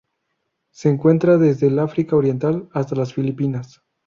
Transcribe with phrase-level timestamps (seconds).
[0.71, 3.83] Se encuentra desde el África Oriental hasta las Filipinas.